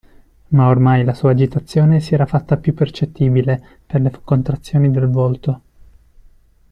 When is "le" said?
4.01-4.11